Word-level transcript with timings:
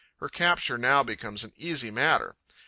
Her 0.17 0.29
capture 0.29 0.79
now 0.79 1.03
becomes 1.03 1.43
an 1.43 1.53
easy 1.55 1.91
matter. 1.91 2.35